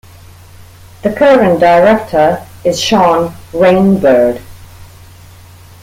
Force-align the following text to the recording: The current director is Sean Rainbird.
The 1.03 1.13
current 1.13 1.59
director 1.59 2.43
is 2.63 2.81
Sean 2.81 3.33
Rainbird. 3.51 4.41